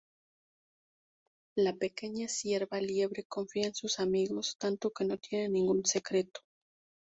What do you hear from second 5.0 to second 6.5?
no tiene ningún secreto.